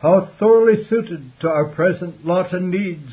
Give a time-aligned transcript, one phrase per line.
[0.00, 3.12] how thoroughly suited to our present lot and needs.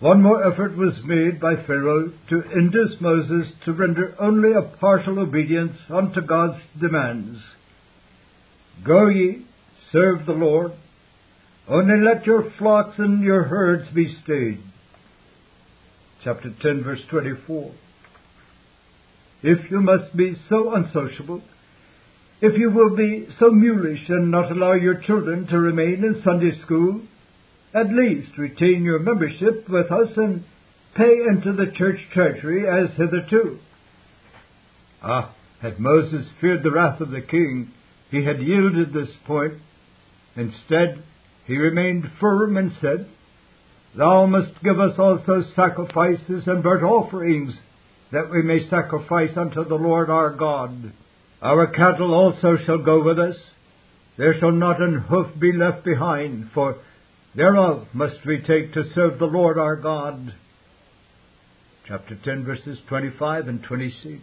[0.00, 5.18] One more effort was made by Pharaoh to induce Moses to render only a partial
[5.18, 7.38] obedience unto God's demands.
[8.84, 9.44] Go ye,
[9.92, 10.72] serve the Lord,
[11.68, 14.62] only let your flocks and your herds be stayed.
[16.24, 17.72] Chapter 10, verse 24.
[19.42, 21.42] If you must be so unsociable,
[22.42, 26.58] if you will be so mulish and not allow your children to remain in Sunday
[26.62, 27.02] school,
[27.74, 30.44] at least retain your membership with us and
[30.96, 33.58] pay into the church treasury as hitherto.
[35.02, 37.72] Ah, had Moses feared the wrath of the king,
[38.10, 39.54] he had yielded this point.
[40.34, 41.02] Instead,
[41.46, 43.06] he remained firm and said,
[43.96, 47.54] Thou must give us also sacrifices and burnt offerings,
[48.12, 50.92] that we may sacrifice unto the Lord our God.
[51.42, 53.36] Our cattle also shall go with us.
[54.18, 56.76] There shall not an hoof be left behind, for
[57.34, 60.34] thereof must we take to serve the Lord our God.
[61.88, 64.20] Chapter 10, verses 25 and 26.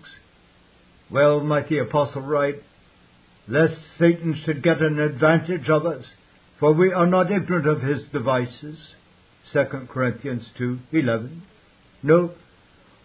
[1.09, 2.61] Well might the apostle write,
[3.47, 6.03] Lest Satan should get an advantage of us,
[6.59, 8.77] for we are not ignorant of his devices.
[9.53, 11.41] 2 Corinthians 2:11.
[12.03, 12.31] No,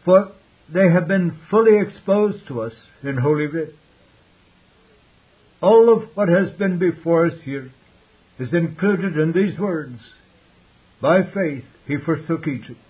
[0.04, 0.32] for
[0.68, 3.74] they have been fully exposed to us in Holy Writ.
[5.62, 7.70] All of what has been before us here
[8.38, 10.00] is included in these words.
[11.00, 12.80] By faith he forsook Egypt.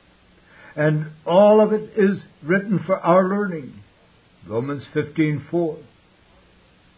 [0.75, 3.75] And all of it is written for our learning.
[4.48, 5.77] Romans 15:4.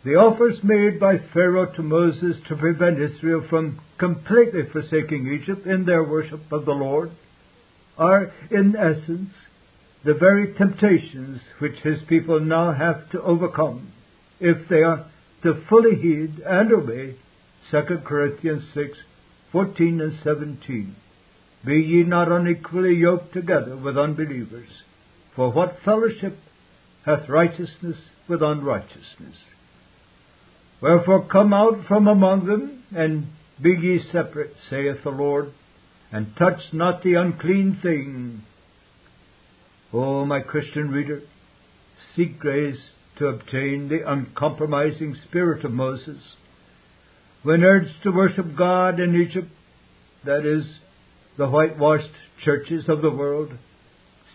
[0.05, 5.86] The offers made by Pharaoh to Moses to prevent Israel from completely forsaking Egypt in
[5.86, 7.11] their worship of the Lord
[7.98, 9.30] are, in essence,
[10.05, 13.92] the very temptations which his people now have to overcome
[14.41, 15.06] if they are
[15.44, 17.14] to fully heed and obey
[17.70, 18.98] 2 Corinthians 6,
[19.52, 20.96] 14 and 17.
[21.64, 24.68] Be ye not unequally yoked together with unbelievers.
[25.36, 26.38] For what fellowship
[27.04, 27.96] hath righteousness
[28.28, 29.36] with unrighteousness?
[30.80, 33.27] Wherefore come out from among them, and
[33.62, 35.52] be ye separate, saith the Lord,
[36.12, 38.42] and touch not the unclean thing.
[39.92, 41.22] O oh, my Christian reader,
[42.14, 42.80] seek grace
[43.19, 46.19] to obtain the uncompromising spirit of Moses.
[47.42, 49.48] When urged to worship God in Egypt,
[50.25, 50.64] that is,
[51.36, 52.13] the whitewashed
[52.45, 53.51] churches of the world,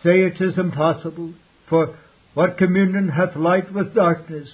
[0.02, 1.34] say it is impossible,
[1.68, 1.96] for
[2.34, 4.48] what communion hath light with darkness?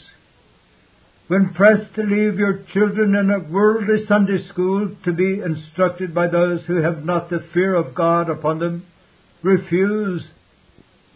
[1.28, 6.28] When pressed to leave your children in a worldly Sunday school to be instructed by
[6.28, 8.86] those who have not the fear of God upon them,
[9.42, 10.22] refuse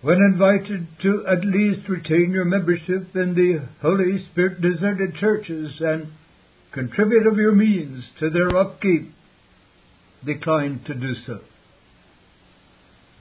[0.03, 6.09] when invited to at least retain your membership in the Holy Spirit deserted churches and
[6.73, 9.13] contribute of your means to their upkeep,
[10.25, 11.41] decline to do so.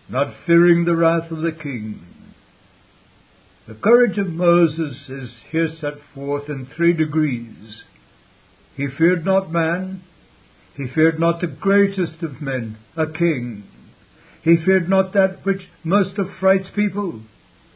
[0.08, 2.02] Not fearing the wrath of the king.
[3.68, 7.84] The courage of Moses is here set forth in three degrees.
[8.76, 10.02] He feared not man,
[10.76, 13.66] he feared not the greatest of men, a king.
[14.44, 17.22] He feared not that which most affrights people,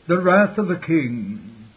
[0.07, 1.67] the wrath of the king.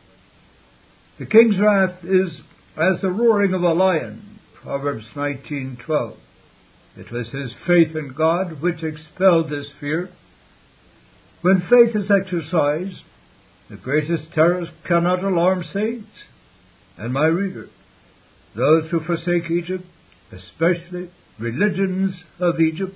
[1.18, 2.30] The king's wrath is
[2.76, 6.16] as the roaring of a lion, Proverbs 19:12.
[6.96, 10.10] It was his faith in God which expelled this fear.
[11.42, 13.02] When faith is exercised,
[13.68, 16.10] the greatest terrors cannot alarm saints.
[16.96, 17.68] And my reader,
[18.54, 19.84] those who forsake Egypt,
[20.32, 22.94] especially religions of Egypt,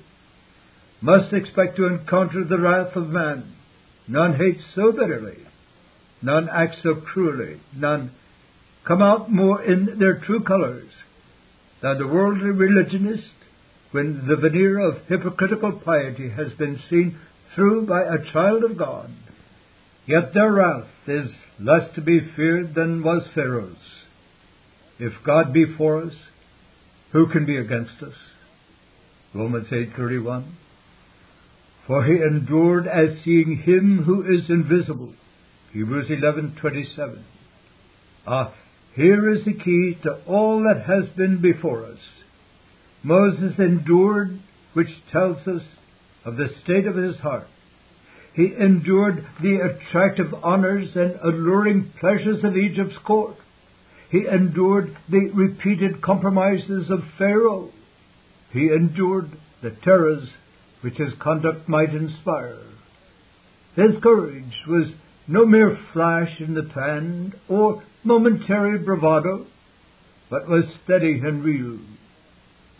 [1.01, 3.55] must expect to encounter the wrath of man.
[4.07, 5.39] None hate so bitterly,
[6.23, 8.13] none act so cruelly, none
[8.87, 10.91] come out more in their true colors
[11.83, 13.33] than the worldly religionist
[13.93, 17.19] when the veneer of hypocritical piety has been seen
[17.55, 19.11] through by a child of God.
[20.07, 21.29] Yet their wrath is
[21.59, 23.77] less to be feared than was Pharaoh's.
[24.99, 26.15] If God be for us,
[27.13, 28.15] who can be against us?
[29.35, 30.45] Romans 8:31
[31.91, 35.13] for he endured as seeing him who is invisible.
[35.73, 37.19] Hebrews 11:27.
[38.25, 38.53] Ah,
[38.95, 41.99] here is the key to all that has been before us.
[43.03, 44.39] Moses endured,
[44.73, 45.63] which tells us
[46.25, 47.49] of the state of his heart.
[48.35, 53.35] He endured the attractive honors and alluring pleasures of Egypt's court.
[54.13, 57.73] He endured the repeated compromises of Pharaoh.
[58.53, 60.29] He endured the terrors
[60.81, 62.63] which his conduct might inspire.
[63.77, 64.87] His courage was
[65.29, 69.47] no mere flash in the pan or momentary bravado.
[70.31, 71.79] but was steady and real.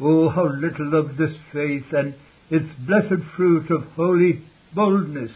[0.01, 2.15] Oh, how little of this faith and
[2.49, 4.43] its blessed fruit of holy
[4.75, 5.33] boldness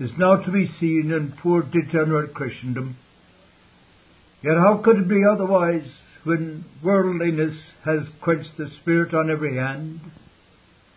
[0.00, 2.96] is now to be seen in poor degenerate Christendom.
[4.42, 5.86] Yet how could it be otherwise
[6.24, 10.00] when worldliness has quenched the Spirit on every hand?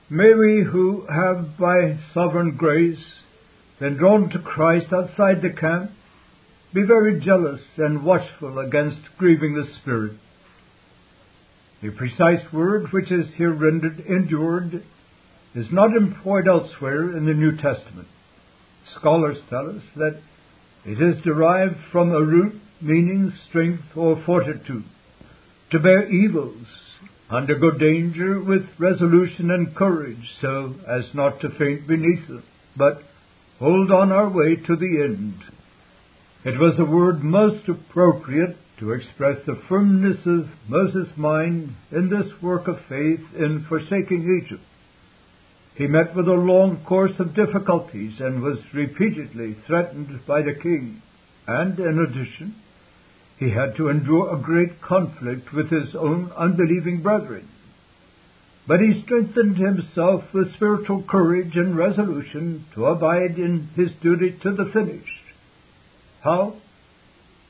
[0.10, 3.04] May we who have by sovereign grace
[3.80, 5.90] been drawn to Christ outside the camp
[6.75, 10.12] be very jealous and watchful against grieving the Spirit.
[11.81, 14.84] The precise word which is here rendered endured
[15.56, 18.07] is not employed elsewhere in the New Testament.
[19.00, 20.22] Scholars tell us that
[20.86, 24.84] it is derived from a root meaning strength or fortitude,
[25.72, 26.68] to bear evils,
[27.30, 32.44] undergo danger with resolution and courage, so as not to faint beneath them,
[32.77, 33.01] but
[33.60, 35.36] hold on our way to the end.
[36.44, 42.31] It was the word most appropriate to express the firmness of Moses' mind in this
[42.42, 44.62] work of faith in forsaking Egypt.
[45.75, 51.01] He met with a long course of difficulties and was repeatedly threatened by the king.
[51.48, 52.56] And in addition,
[53.38, 57.48] he had to endure a great conflict with his own unbelieving brethren.
[58.68, 64.56] But he strengthened himself with spiritual courage and resolution to abide in his duty to
[64.56, 65.08] the finish.
[66.24, 66.56] How?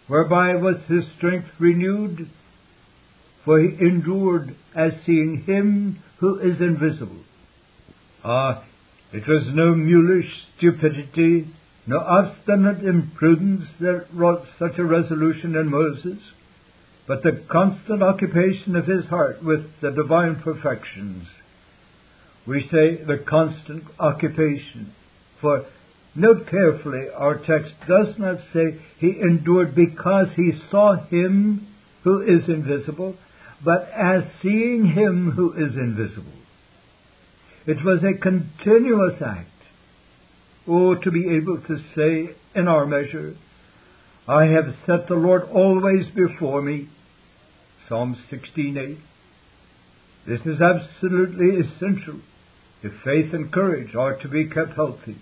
[0.08, 2.30] Whereby was his strength renewed?
[3.46, 7.24] For he endured as seeing him who is invisible.
[8.24, 8.64] Ah,
[9.14, 11.48] it was no mulish stupidity,
[11.88, 16.20] no obstinate imprudence that wrought such a resolution in Moses,
[17.08, 21.28] but the constant occupation of his heart with the divine perfections.
[22.48, 24.94] We say the constant occupation,
[25.40, 25.66] for
[26.16, 31.68] note carefully, our text does not say he endured because he saw him
[32.04, 33.16] who is invisible,
[33.64, 36.32] but as seeing him who is invisible.
[37.68, 39.50] It was a continuous act.
[40.68, 43.36] Oh, to be able to say in our measure,
[44.28, 46.90] I have set the Lord always before me.
[47.88, 48.98] Psalm 16:8.
[50.26, 52.20] This is absolutely essential
[52.82, 55.18] if faith and courage are to be kept healthy.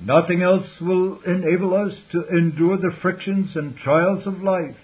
[0.00, 4.78] Nothing else will enable us to endure the frictions and trials of life,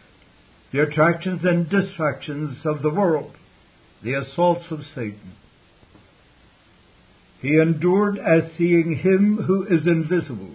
[0.72, 3.32] the attractions and distractions of the world,
[4.02, 5.32] the assaults of Satan.
[7.40, 10.54] He endured as seeing him who is invisible.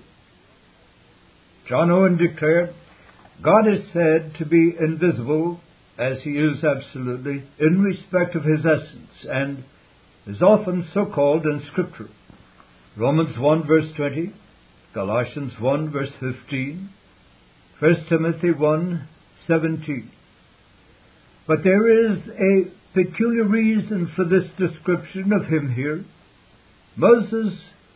[1.67, 2.73] John Owen declared,
[3.43, 5.59] God is said to be invisible
[5.97, 9.63] as he is absolutely in respect of his essence and
[10.27, 12.09] is often so called in scripture.
[12.97, 14.33] Romans 1 verse 20,
[14.93, 16.89] Galatians 1 verse 15,
[17.79, 19.07] 1 Timothy 1
[19.47, 20.11] 17.
[21.47, 26.05] But there is a peculiar reason for this description of him here.
[26.95, 27.53] Moses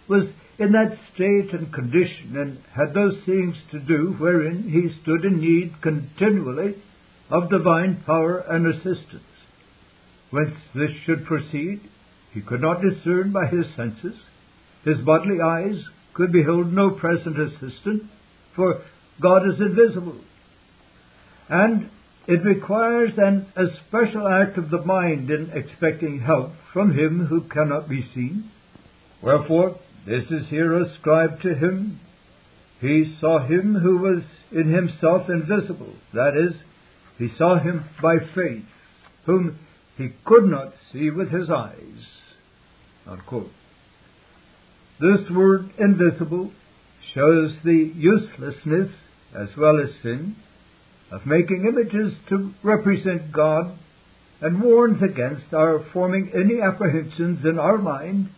[0.08, 0.26] was
[0.58, 5.42] in that state and condition and had those things to do wherein he stood in
[5.42, 6.76] need continually
[7.30, 9.24] of divine power and assistance.
[10.30, 11.82] Whence this should proceed,
[12.34, 14.16] he could not discern by his senses.
[14.84, 15.84] His bodily eyes
[16.14, 18.04] could behold no present assistant,
[18.56, 18.82] for
[19.22, 20.22] God is invisible.
[21.50, 21.90] And
[22.28, 27.88] it requires an especial act of the mind in expecting help from him who cannot
[27.88, 28.52] be seen.
[29.26, 32.00] Wherefore, this is here ascribed to him.
[32.80, 35.94] He saw him who was in himself invisible.
[36.14, 36.56] That is,
[37.18, 38.66] he saw him by faith,
[39.26, 39.58] whom
[39.98, 42.06] he could not see with his eyes.
[43.08, 43.52] Unquote.
[45.00, 46.52] This word invisible
[47.16, 48.92] shows the uselessness,
[49.36, 50.36] as well as sin,
[51.12, 53.76] of making images to represent God
[54.42, 58.30] and warns against our forming any apprehensions in our mind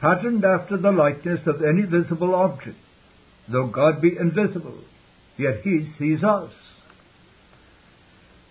[0.00, 2.76] patterned after the likeness of any visible object.
[3.50, 4.78] Though God be invisible,
[5.36, 6.52] yet He sees us.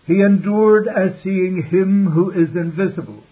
[0.06, 3.24] He endured as seeing Him who is invisible.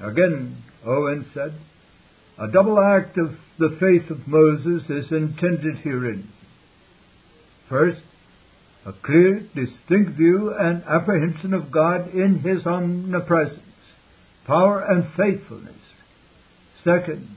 [0.00, 1.54] Again, Owen said,
[2.38, 6.28] a double act of the faith of Moses is intended herein.
[7.68, 8.02] First,
[8.84, 13.60] a clear, distinct view and apprehension of God in His omnipresence,
[14.46, 15.76] power and faithfulness.
[16.84, 17.28] Second,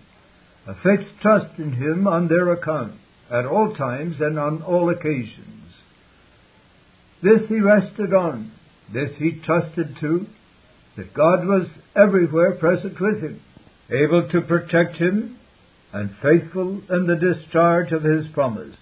[0.67, 2.95] a fixed trust in Him on their account,
[3.31, 5.57] at all times and on all occasions.
[7.21, 8.51] This he rested on,
[8.93, 10.27] this he trusted to,
[10.97, 13.41] that God was everywhere present with him,
[13.89, 15.37] able to protect him,
[15.93, 18.75] and faithful in the discharge of his promise.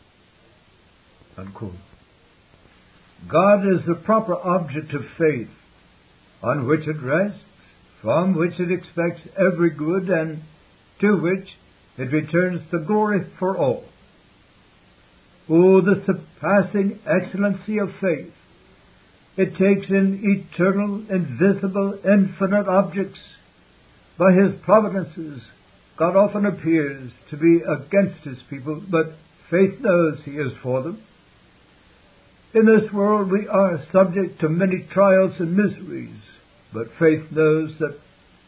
[1.38, 1.74] Unquote.
[3.29, 5.50] God is the proper object of faith,
[6.43, 7.39] on which it rests,
[8.01, 10.41] from which it expects every good, and
[11.01, 11.47] to which
[11.97, 13.85] it returns the glory for all.
[15.49, 18.33] Oh, the surpassing excellency of faith!
[19.37, 23.19] It takes in eternal, invisible, infinite objects.
[24.17, 25.41] By His providences,
[25.97, 29.15] God often appears to be against His people, but
[29.49, 31.01] faith knows He is for them.
[32.53, 36.21] In this world we are subject to many trials and miseries,
[36.73, 37.99] but faith knows that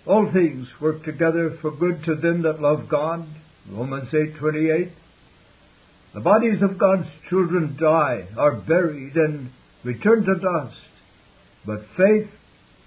[0.07, 3.25] all things work together for good to them that love God.
[3.69, 4.91] Romans 8:28.
[6.13, 9.49] The bodies of God's children die, are buried, and
[9.83, 10.77] return to dust.
[11.65, 12.29] But faith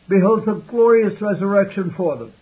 [0.08, 2.32] beholds a glorious resurrection for them.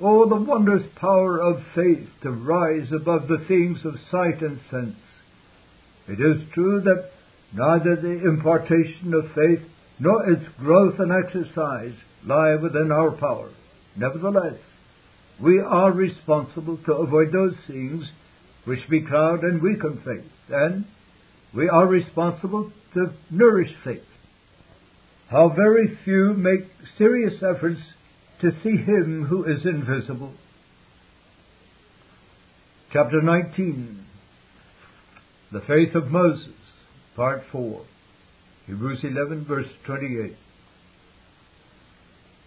[0.00, 4.96] Oh, the wondrous power of faith to rise above the things of sight and sense.
[6.08, 7.10] It is true that
[7.52, 9.60] neither the impartation of faith
[9.98, 13.50] nor its growth and exercise lie within our power.
[13.96, 14.58] Nevertheless,
[15.42, 18.04] we are responsible to avoid those things
[18.64, 20.84] which becloud and weaken faith, and
[21.54, 24.04] we are responsible to nourish faith.
[25.28, 26.68] How very few make
[26.98, 27.80] serious efforts
[28.40, 30.34] to see Him who is invisible.
[32.92, 34.04] Chapter 19
[35.52, 36.48] The Faith of Moses,
[37.16, 37.82] Part 4.
[38.66, 40.36] Hebrews 11, verse 28.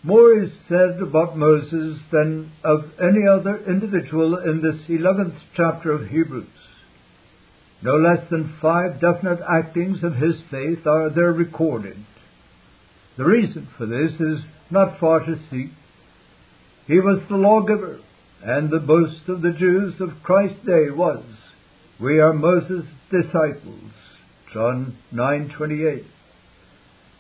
[0.03, 6.10] More is said about Moses than of any other individual in this 11th chapter of
[6.10, 6.48] Hebrews.
[7.81, 11.98] No less than five definite actings of his faith are there recorded.
[13.17, 15.72] The reason for this is not far to seek.
[16.88, 18.00] He was the lawgiver,
[18.43, 21.24] and the boast of the Jews of Christ's day was,
[22.00, 23.91] We are Moses' disciples.
[24.53, 26.03] John 9:28.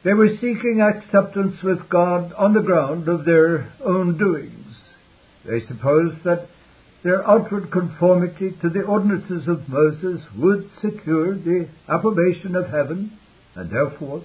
[0.03, 4.75] They were seeking acceptance with God on the ground of their own doings.
[5.45, 6.47] They supposed that
[7.03, 13.17] their outward conformity to the ordinances of Moses would secure the approbation of heaven,
[13.55, 14.23] and therefore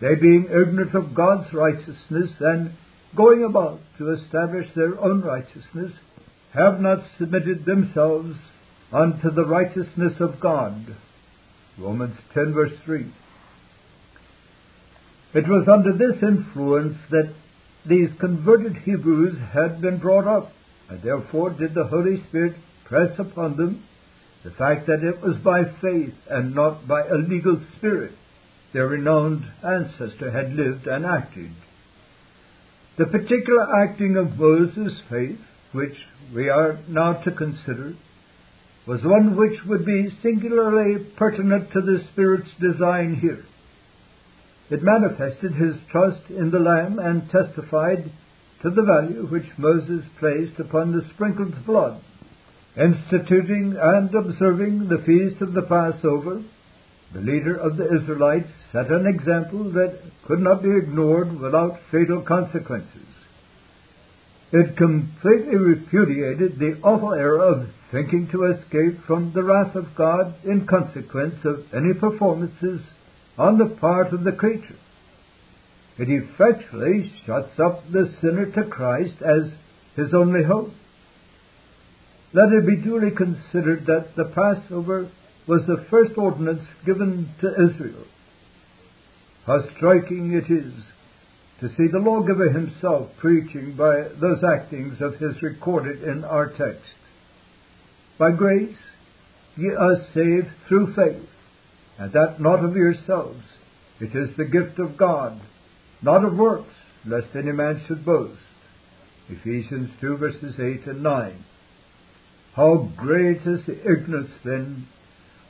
[0.00, 2.72] they being ignorant of God's righteousness and
[3.16, 5.92] going about to establish their own righteousness,
[6.52, 8.36] have not submitted themselves
[8.92, 10.96] unto the righteousness of God.
[11.78, 13.12] Romans 10 verse 3.
[15.34, 17.34] It was under this influence that
[17.84, 20.52] these converted Hebrews had been brought up,
[20.88, 23.82] and therefore did the Holy Spirit press upon them
[24.44, 28.12] the fact that it was by faith and not by a legal spirit
[28.72, 31.50] their renowned ancestor had lived and acted.
[32.98, 35.40] The particular acting of Moses' faith,
[35.72, 35.96] which
[36.34, 37.94] we are now to consider,
[38.86, 43.44] was one which would be singularly pertinent to the Spirit's design here.
[44.74, 48.10] It manifested his trust in the Lamb and testified
[48.60, 52.00] to the value which Moses placed upon the sprinkled blood.
[52.76, 56.42] Instituting and observing the feast of the Passover,
[57.12, 62.22] the leader of the Israelites set an example that could not be ignored without fatal
[62.22, 63.06] consequences.
[64.50, 70.34] It completely repudiated the awful error of thinking to escape from the wrath of God
[70.42, 72.80] in consequence of any performances
[73.38, 74.76] on the part of the creature.
[75.98, 79.52] It effectually shuts up the sinner to Christ as
[79.96, 80.72] his only hope.
[82.32, 85.08] Let it be duly considered that the Passover
[85.46, 88.06] was the first ordinance given to Israel.
[89.46, 90.72] How striking it is
[91.60, 96.90] to see the lawgiver himself preaching by those actings of his recorded in our text.
[98.18, 98.76] By grace
[99.56, 101.28] ye are saved through faith,
[101.98, 103.42] and that not of yourselves.
[104.00, 105.40] It is the gift of God,
[106.02, 106.74] not of works,
[107.06, 108.40] lest any man should boast.
[109.28, 111.44] Ephesians 2 verses 8 and 9.
[112.54, 114.86] How great is the ignorance then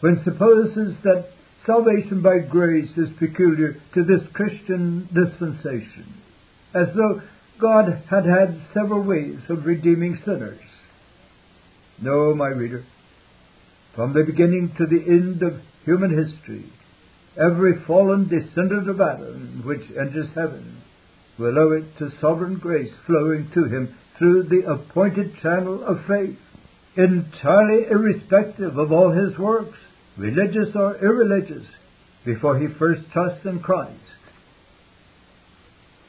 [0.00, 1.28] when supposes that
[1.66, 6.22] salvation by grace is peculiar to this Christian dispensation,
[6.74, 7.22] as though
[7.60, 10.60] God had had several ways of redeeming sinners.
[12.00, 12.84] No, my reader,
[13.94, 16.72] from the beginning to the end of human history,
[17.36, 20.82] every fallen descendant of Adam which enters heaven
[21.38, 26.38] will owe it to sovereign grace flowing to him through the appointed channel of faith,
[26.96, 29.78] entirely irrespective of all his works
[30.16, 31.66] religious or irreligious,
[32.24, 33.98] before he first trusts in Christ.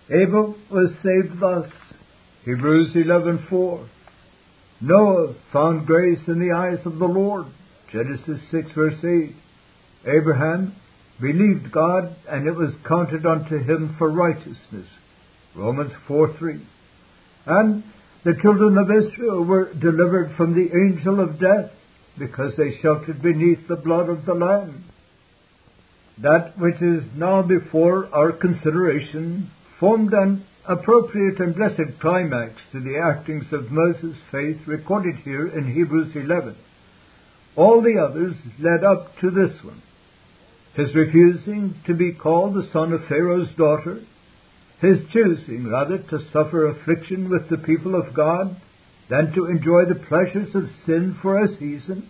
[0.09, 1.69] Abel was saved thus.
[2.45, 3.87] Hebrews 11:4.
[4.81, 7.47] Noah found grace in the eyes of the Lord.
[7.91, 9.35] Genesis 6 verse 8.
[10.05, 10.75] Abraham
[11.19, 14.87] believed God, and it was counted unto him for righteousness.
[15.55, 16.61] Romans 4 3.
[17.45, 17.83] And
[18.23, 21.71] the children of Israel were delivered from the angel of death
[22.17, 24.85] because they sheltered beneath the blood of the Lamb.
[26.21, 32.97] That which is now before our consideration formed an appropriate and blessed climax to the
[32.97, 36.55] actings of Moses' faith recorded here in Hebrews 11.
[37.55, 39.81] All the others led up to this one.
[40.75, 44.01] His refusing to be called the son of Pharaoh's daughter,
[44.81, 48.57] his choosing rather to suffer affliction with the people of God
[49.09, 52.09] than to enjoy the pleasures of sin for a season,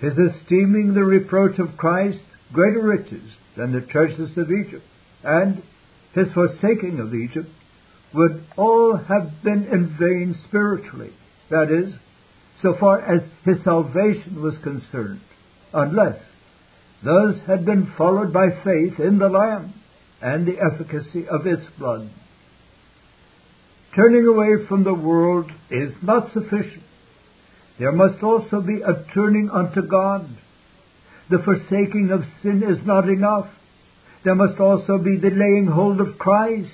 [0.00, 2.18] his esteeming the reproach of Christ
[2.52, 3.22] greater riches
[3.56, 4.84] than the treasures of Egypt,
[5.22, 5.62] and
[6.12, 7.48] his forsaking of Egypt
[8.12, 11.12] would all have been in vain spiritually,
[11.50, 11.94] that is,
[12.62, 15.20] so far as his salvation was concerned,
[15.72, 16.18] unless
[17.04, 19.74] those had been followed by faith in the Lamb
[20.20, 22.10] and the efficacy of its blood.
[23.94, 26.84] Turning away from the world is not sufficient.
[27.78, 30.28] There must also be a turning unto God.
[31.30, 33.48] The forsaking of sin is not enough.
[34.22, 36.70] There must also be the laying hold of Christ.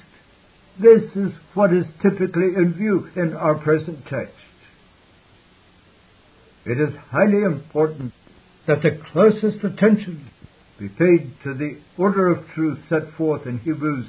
[0.81, 4.35] This is what is typically in view in our present text.
[6.65, 8.13] It is highly important
[8.67, 10.31] that the closest attention
[10.79, 14.07] be paid to the order of truth set forth in Hebrews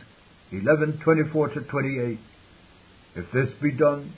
[0.52, 2.20] 11:24 to 28.
[3.16, 4.14] If this be done,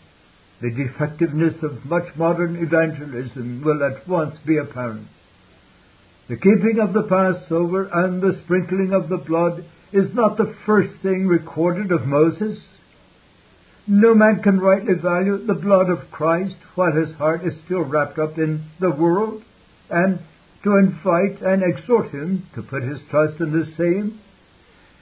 [0.62, 5.08] the defectiveness of much modern evangelism will at once be apparent.
[6.28, 11.02] The keeping of the Passover and the sprinkling of the blood is not the first
[11.02, 12.60] thing recorded of Moses.
[13.88, 18.20] No man can rightly value the blood of Christ while his heart is still wrapped
[18.20, 19.44] up in the world,
[19.90, 20.20] and
[20.64, 24.20] to invite and exhort him to put his trust in the same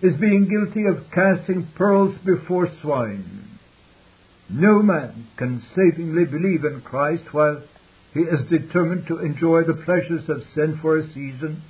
[0.02, 3.60] is being guilty of casting pearls before swine.
[4.50, 7.62] No man can savingly believe in Christ while
[8.14, 11.64] he is determined to enjoy the pleasures of sin for a season.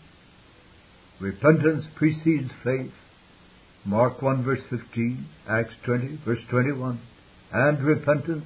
[1.19, 2.91] Repentance precedes faith.
[3.85, 6.99] Mark 1 verse 15, Acts 20 verse 21.
[7.51, 8.45] And repentance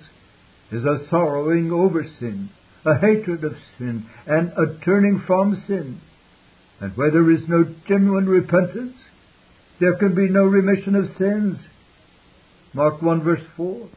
[0.72, 2.50] is a sorrowing over sin,
[2.86, 6.02] a hatred of sin, and a turning from sin.
[6.80, 8.96] And where there is no genuine repentance,
[9.80, 11.60] there can be no remission of sins.
[12.74, 13.90] Mark 1 verse 4.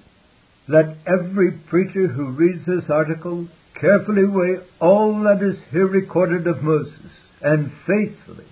[0.68, 6.62] Let every preacher who reads this article carefully weigh all that is here recorded of
[6.62, 7.10] Moses
[7.42, 8.46] and faithfully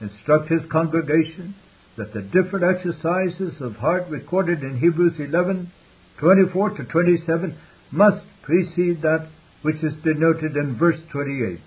[0.00, 1.54] instruct his congregation
[1.96, 5.70] that the different exercises of heart recorded in Hebrews 11,
[6.18, 7.56] 24 to 27
[7.92, 9.28] must precede that
[9.62, 11.60] which is denoted in verse 28.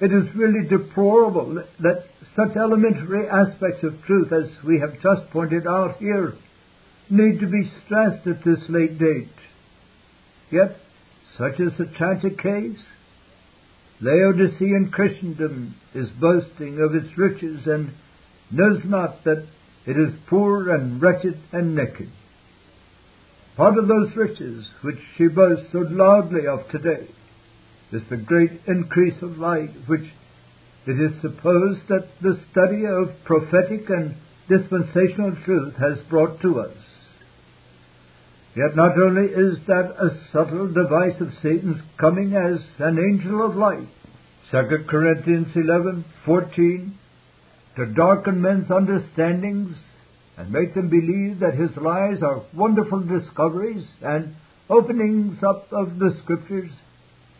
[0.00, 5.66] It is really deplorable that such elementary aspects of truth as we have just pointed
[5.66, 6.34] out here
[7.08, 9.28] need to be stressed at this late date.
[10.50, 10.76] Yet,
[11.38, 12.82] such is the tragic case.
[14.00, 17.92] Laodicean Christendom is boasting of its riches and
[18.50, 19.46] knows not that
[19.86, 22.10] it is poor and wretched and naked.
[23.62, 27.06] Part of those riches which she boasts so loudly of today
[27.92, 30.02] is the great increase of light which
[30.84, 34.16] it is supposed that the study of prophetic and
[34.48, 36.76] dispensational truth has brought to us.
[38.56, 43.54] Yet not only is that a subtle device of Satan's coming as an angel of
[43.54, 43.86] light,
[44.50, 46.94] 2 Corinthians 11:14,
[47.76, 49.76] to darken men's understandings
[50.36, 54.34] and make them believe that his lies are wonderful discoveries and
[54.70, 56.70] openings up of the scriptures,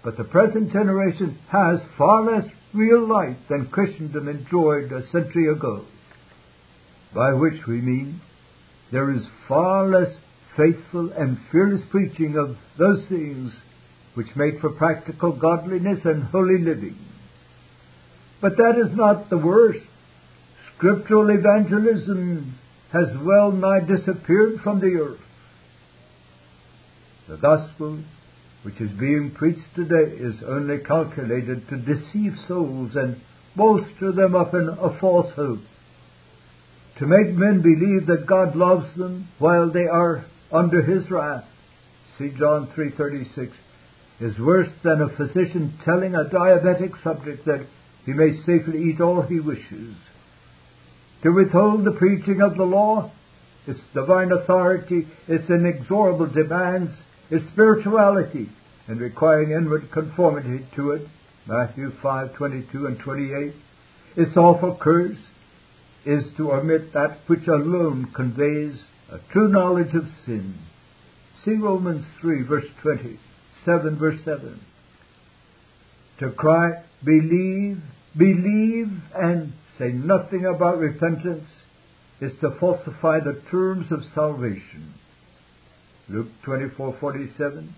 [0.04, 5.84] but the present generation has far less real light than Christendom enjoyed a century ago.
[7.14, 8.20] By which we mean
[8.90, 10.14] there is far less
[10.56, 13.52] faithful and fearless preaching of those things
[14.14, 16.98] which make for practical godliness and holy living.
[18.42, 19.86] But that is not the worst.
[20.76, 22.58] Scriptural evangelism
[22.92, 25.20] has well nigh disappeared from the earth.
[27.28, 28.00] The gospel
[28.62, 33.20] which is being preached today is only calculated to deceive souls and
[33.56, 35.60] bolster them up in a false hope.
[36.98, 41.44] To make men believe that God loves them while they are under his wrath.
[42.18, 43.52] See John 3:36
[44.20, 47.66] is worse than a physician telling a diabetic subject that
[48.04, 49.96] he may safely eat all he wishes.
[51.22, 53.10] To withhold the preaching of the law,
[53.66, 56.92] its divine authority, its inexorable demands,
[57.30, 58.48] its spirituality,
[58.88, 61.06] and requiring inward conformity to it,
[61.46, 63.54] Matthew 5:22 and 28,
[64.16, 65.18] its awful curse
[66.04, 70.54] is to omit that which alone conveys a true knowledge of sin.
[71.44, 73.18] See Romans 3 verse 20,
[73.64, 74.60] 7 verse 7.
[76.18, 77.80] To cry, believe,
[78.16, 79.52] believe, and
[79.82, 81.48] say nothing about repentance
[82.20, 84.94] is to falsify the terms of salvation.
[86.08, 87.68] Luke 24:47,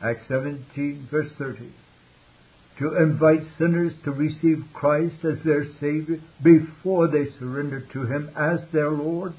[0.00, 1.72] Acts 17 verse 30.
[2.78, 8.60] To invite sinners to receive Christ as their Savior before they surrender to Him as
[8.72, 9.34] their Lord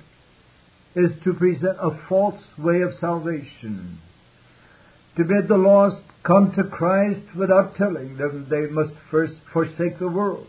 [0.96, 3.98] is to present a false way of salvation.
[5.18, 10.08] To bid the lost come to Christ without telling them they must first forsake the
[10.08, 10.48] world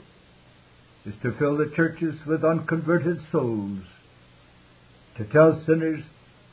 [1.06, 3.80] is to fill the churches with unconverted souls.
[5.18, 6.02] To tell sinners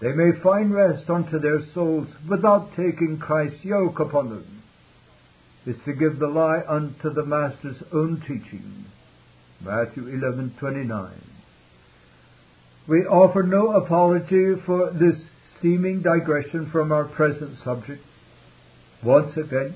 [0.01, 4.63] they may find rest unto their souls without taking Christ's yoke upon them
[5.65, 8.85] is to give the lie unto the Master's own teaching.
[9.63, 11.11] Matthew 11:29.
[12.87, 15.21] We offer no apology for this
[15.61, 18.03] seeming digression from our present subject.
[19.03, 19.75] Once again,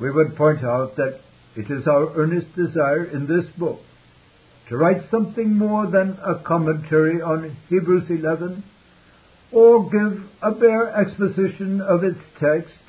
[0.00, 1.20] we would point out that
[1.54, 3.80] it is our earnest desire in this book
[4.72, 8.64] to write something more than a commentary on Hebrews 11
[9.52, 12.80] or give a bare exposition of its text.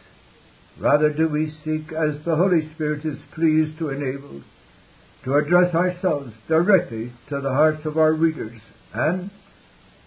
[0.80, 4.42] Rather do we seek, as the Holy Spirit is pleased to enable,
[5.26, 8.62] to address ourselves directly to the hearts of our readers
[8.94, 9.30] and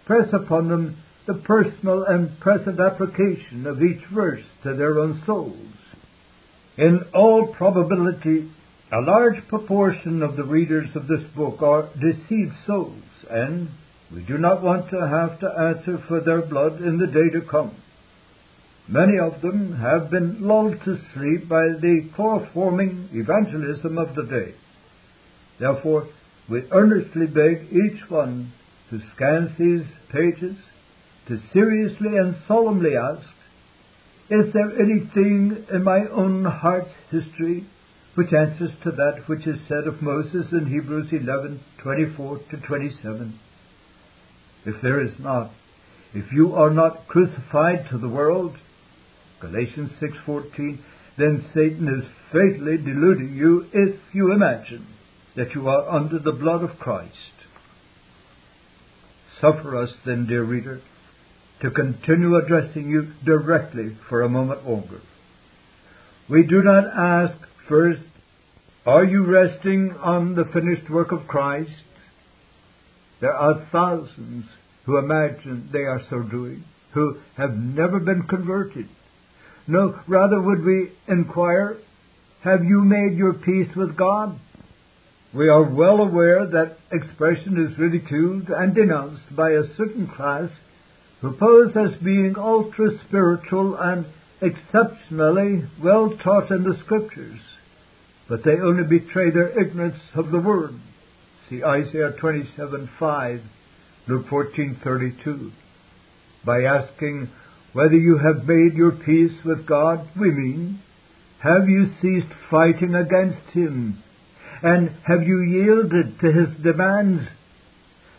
[0.06, 5.76] press upon them the personal and present application of each verse to their own souls.
[6.78, 8.50] In all probability,
[8.96, 13.68] a large proportion of the readers of this book are deceived souls, and
[14.10, 17.46] we do not want to have to answer for their blood in the day to
[17.46, 17.76] come.
[18.88, 24.54] Many of them have been lulled to sleep by the chloroforming evangelism of the day.
[25.60, 26.08] Therefore,
[26.48, 28.52] we earnestly beg each one
[28.88, 30.56] who scans these pages
[31.28, 33.28] to seriously and solemnly ask,
[34.30, 37.66] is there anything in my own heart's history
[38.16, 43.38] which answers to that which is said of Moses in Hebrews 11:24 to 27.
[44.64, 45.50] If there is not,
[46.14, 48.56] if you are not crucified to the world,
[49.40, 50.78] Galatians 6:14,
[51.18, 54.86] then Satan is fatally deluding you if you imagine
[55.34, 57.34] that you are under the blood of Christ.
[59.40, 60.80] Suffer us then, dear reader,
[61.60, 65.00] to continue addressing you directly for a moment longer.
[66.28, 67.36] We do not ask
[67.68, 68.02] First,
[68.86, 71.70] are you resting on the finished work of Christ?
[73.20, 74.44] There are thousands
[74.84, 78.88] who imagine they are so doing, who have never been converted.
[79.66, 81.78] No, rather would we inquire,
[82.44, 84.38] have you made your peace with God?
[85.34, 90.50] We are well aware that expression is ridiculed and denounced by a certain class
[91.20, 94.06] who pose as being ultra spiritual and
[94.40, 97.40] exceptionally well taught in the Scriptures
[98.28, 100.74] but they only betray their ignorance of the word.
[101.48, 103.40] See Isaiah 27:5,
[104.08, 105.52] Luke 14:32.
[106.44, 107.28] By asking
[107.72, 110.80] whether you have made your peace with God, we mean,
[111.40, 114.02] have you ceased fighting against Him?
[114.62, 117.28] And have you yielded to His demands?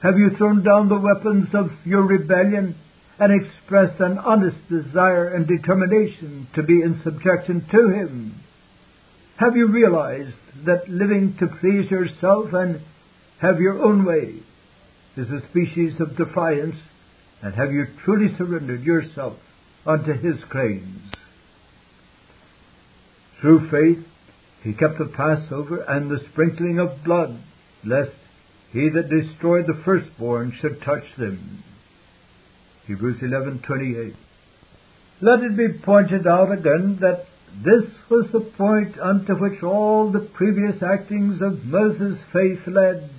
[0.02, 2.76] Have you thrown down the weapons of your rebellion
[3.20, 8.36] and expressed an honest desire and determination to be in subjection to Him?
[9.38, 12.82] Have you realized that living to please yourself and
[13.40, 14.40] have your own way
[15.16, 16.76] is a species of defiance?
[17.44, 19.38] And have you truly surrendered yourself
[19.86, 21.12] unto his claims?
[23.40, 24.04] Through faith,
[24.64, 27.40] he kept the Passover and the sprinkling of blood,
[27.86, 28.16] lest
[28.72, 31.64] he that destroyed the firstborn should touch them.
[32.88, 34.16] Hebrews 11:28.
[35.22, 37.28] Let it be pointed out again that
[37.64, 43.10] this was the point unto which all the previous actings of Moses' faith led.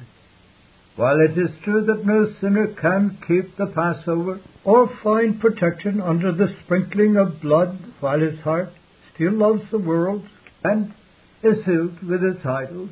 [0.96, 6.32] While it is true that no sinner can keep the Passover or find protection under
[6.32, 8.70] the sprinkling of blood while his heart
[9.14, 10.24] still loves the world
[10.64, 10.92] and
[11.42, 12.90] is filled with its idols,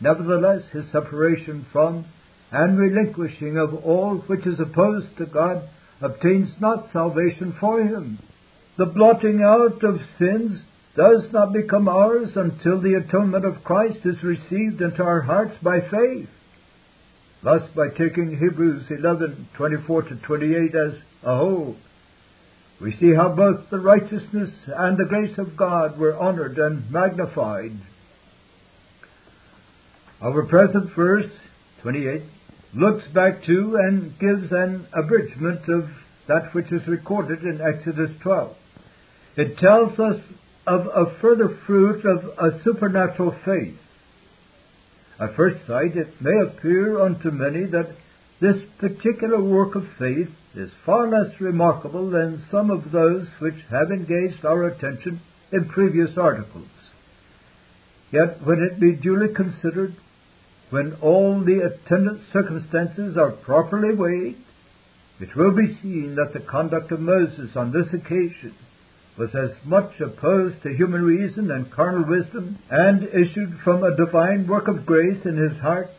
[0.00, 2.04] nevertheless his separation from
[2.50, 5.68] and relinquishing of all which is opposed to God
[6.00, 8.18] obtains not salvation for him.
[8.78, 10.62] The blotting out of sins
[10.94, 15.80] does not become ours until the atonement of Christ is received into our hearts by
[15.80, 16.28] faith.
[17.42, 21.76] Thus, by taking Hebrews 11:24 to 28 as a whole,
[22.80, 27.72] we see how both the righteousness and the grace of God were honored and magnified.
[30.22, 31.30] Our present verse,
[31.82, 32.22] 28,
[32.74, 35.90] looks back to and gives an abridgment of
[36.28, 38.54] that which is recorded in Exodus 12.
[39.38, 40.20] It tells us
[40.66, 43.78] of a further fruit of a supernatural faith.
[45.20, 47.94] At first sight, it may appear unto many that
[48.40, 53.92] this particular work of faith is far less remarkable than some of those which have
[53.92, 55.20] engaged our attention
[55.52, 56.66] in previous articles.
[58.10, 59.94] Yet when it be duly considered,
[60.70, 64.38] when all the attendant circumstances are properly weighed,
[65.20, 68.54] it will be seen that the conduct of Moses on this occasion
[69.18, 74.46] was as much opposed to human reason and carnal wisdom, and issued from a divine
[74.46, 75.90] work of grace in his heart,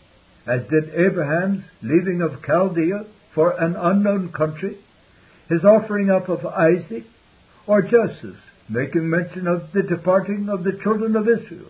[0.47, 3.05] as did Abraham's leaving of Chaldea
[3.35, 4.77] for an unknown country,
[5.49, 7.03] his offering up of Isaac,
[7.67, 8.37] or Joseph's
[8.69, 11.69] making mention of the departing of the children of Israel.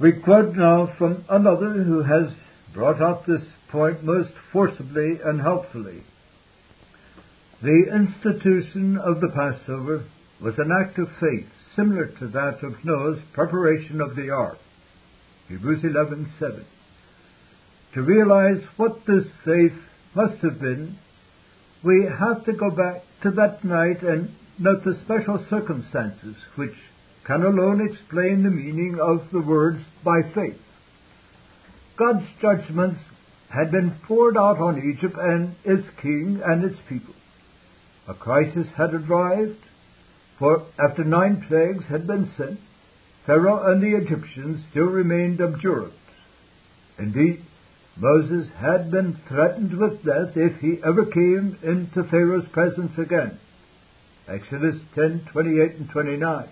[0.00, 2.32] We quote now from another who has
[2.72, 6.02] brought out this point most forcibly and helpfully.
[7.62, 10.04] The institution of the Passover
[10.44, 14.58] was an act of faith similar to that of Noah's preparation of the ark.
[15.48, 16.64] Hebrews 11:7.
[17.94, 19.72] To realize what this faith
[20.14, 20.98] must have been,
[21.82, 26.76] we have to go back to that night and note the special circumstances which
[27.24, 30.60] can alone explain the meaning of the words by faith.
[31.96, 33.00] God's judgments
[33.48, 37.14] had been poured out on Egypt and its king and its people.
[38.06, 39.56] A crisis had arrived,
[40.38, 42.58] for after nine plagues had been sent,
[43.26, 45.92] Pharaoh and the Egyptians still remained obdurate.
[46.98, 47.42] Indeed,
[47.96, 53.38] Moses had been threatened with death if he ever came into Pharaoh's presence again.
[54.26, 56.48] Exodus 10:28 and 29.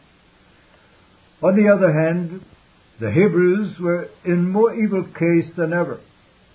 [1.43, 2.45] On the other hand,
[3.01, 5.99] the Hebrews were in more evil case than ever,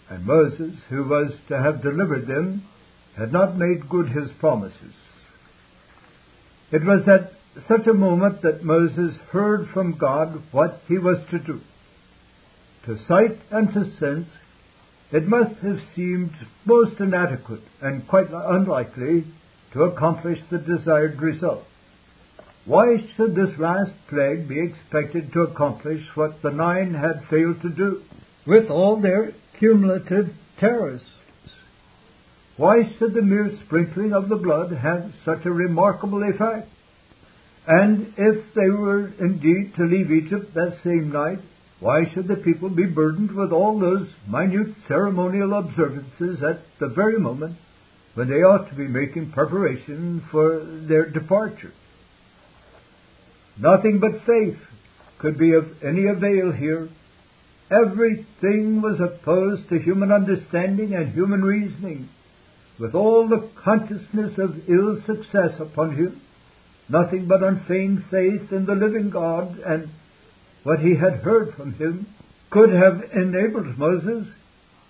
[0.10, 2.64] and Moses, who was to have delivered them,
[3.18, 4.94] had not made good his promises.
[6.72, 7.32] It was at
[7.68, 11.62] such a moment that Moses heard from God what he was to do.
[12.86, 14.28] To sight and to sense,
[15.12, 16.34] it must have seemed
[16.66, 19.26] most inadequate and quite unlikely
[19.74, 21.66] to accomplish the desired result.
[22.66, 27.70] Why should this last plague be expected to accomplish what the nine had failed to
[27.70, 28.02] do,
[28.46, 31.02] with all their cumulative terrors?
[32.58, 36.70] Why should the mere sprinkling of the blood have such a remarkable effect?
[37.68, 41.40] And if they were indeed to leave Egypt that same night,
[41.80, 47.20] why should the people be burdened with all those minute ceremonial observances at the very
[47.20, 47.58] moment
[48.16, 51.74] when they ought to be making preparation for their departure?
[53.60, 54.58] Nothing but faith
[55.20, 56.90] could be of any avail here.
[57.70, 62.10] Everything was opposed to human understanding and human reasoning,
[62.80, 66.22] with all the consciousness of ill success upon him.
[66.90, 69.90] Nothing but unfeigned faith in the living God and
[70.64, 72.08] what he had heard from him
[72.50, 74.28] could have enabled Moses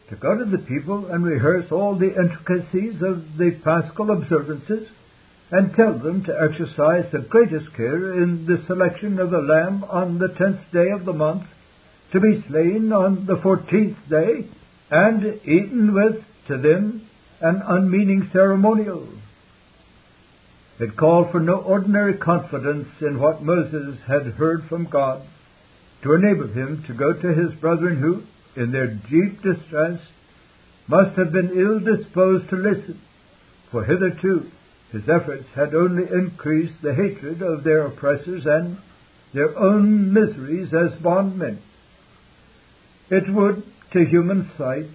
[0.10, 4.88] to go to the people and rehearse all the intricacies of the paschal observances
[5.52, 10.20] and tell them to exercise the greatest care in the selection of a lamb on
[10.20, 11.44] the tenth day of the month,
[12.12, 14.46] to be slain on the fourteenth day,
[14.92, 17.07] and eaten with, to them,
[17.42, 19.08] an unmeaning ceremonial.
[20.80, 25.24] It called for no ordinary confidence in what Moses had heard from God
[26.04, 28.24] to enable him to go to his brethren who,
[28.62, 30.00] in their deep distress,
[30.88, 33.02] must have been ill disposed to listen,
[33.72, 34.50] for hitherto
[34.92, 38.78] his efforts had only increased the hatred of their oppressors and
[39.34, 41.60] their own miseries as bondmen.
[43.10, 44.88] It would, to human sight,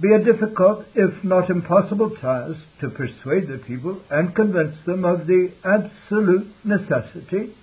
[0.00, 5.26] be a difficult, if not impossible task to persuade the people and convince them of
[5.26, 7.54] the absolute necessity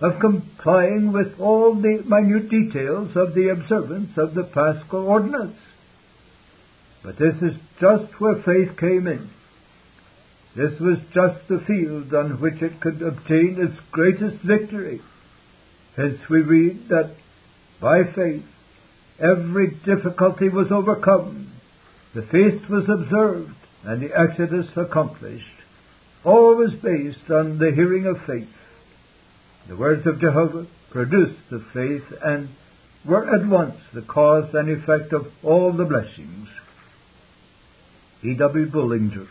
[0.00, 5.58] of complying with all the minute details of the observance of the Paschal ordinance.
[7.02, 9.30] But this is just where faith came in.
[10.56, 15.00] This was just the field on which it could obtain its greatest victory.
[15.96, 17.14] Hence we read that
[17.80, 18.44] by faith
[19.20, 21.52] every difficulty was overcome,
[22.14, 25.44] the feast was observed, and the Exodus accomplished.
[26.24, 28.48] All was based on the hearing of faith.
[29.68, 32.48] The words of Jehovah produced the faith and
[33.04, 36.48] were at once the cause and effect of all the blessings.
[38.22, 38.34] E.
[38.34, 38.66] W.
[38.66, 39.28] Bullinger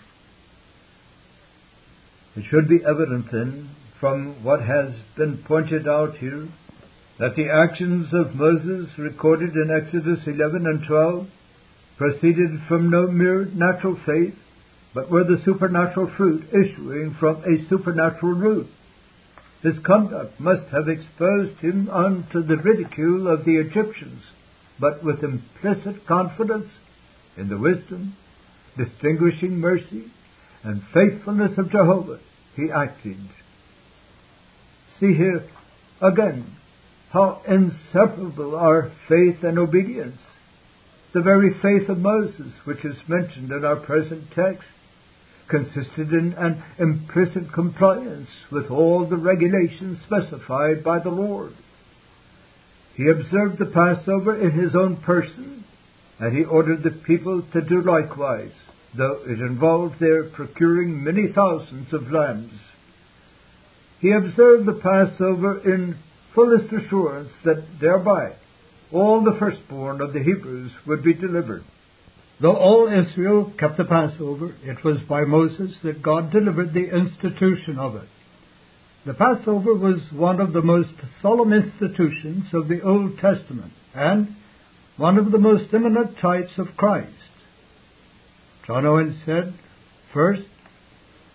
[2.38, 6.48] it should be evident then, from what has been pointed out here,
[7.18, 11.28] that the actions of Moses recorded in Exodus 11 and 12
[11.98, 14.36] proceeded from no mere natural faith,
[14.94, 18.68] but were the supernatural fruit issuing from a supernatural root.
[19.64, 24.22] His conduct must have exposed him unto the ridicule of the Egyptians,
[24.80, 26.70] but with implicit confidence
[27.36, 28.16] in the wisdom,
[28.78, 30.12] distinguishing mercy,
[30.64, 32.20] and faithfulness of Jehovah,
[32.56, 33.18] he acted.
[35.00, 35.48] See here
[36.02, 36.56] again
[37.12, 40.20] how inseparable are faith and obedience.
[41.13, 44.67] The very faith of Moses, which is mentioned in our present text,
[45.48, 51.54] consisted in an implicit compliance with all the regulations specified by the Lord.
[52.96, 55.63] He observed the Passover in his own person,
[56.20, 58.52] and he ordered the people to do likewise,
[58.98, 62.60] though it involved their procuring many thousands of lambs.
[64.00, 65.98] He observed the Passover in
[66.36, 68.34] fullest assurance that thereby
[68.91, 71.63] all the firstborn of the Hebrews would be delivered.
[72.39, 77.80] Though all Israel kept the Passover, it was by Moses that God delivered the institution
[77.80, 78.08] of it.
[79.06, 80.89] The Passover was one of the most
[81.21, 84.36] solemn institutions of the Old Testament and
[84.97, 87.13] one of the most eminent types of Christ.
[88.67, 89.54] John Owen said,
[90.13, 90.43] first,